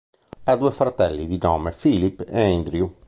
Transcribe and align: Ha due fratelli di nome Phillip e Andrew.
Ha 0.45 0.55
due 0.55 0.71
fratelli 0.71 1.27
di 1.27 1.37
nome 1.39 1.69
Phillip 1.79 2.23
e 2.27 2.41
Andrew. 2.43 2.91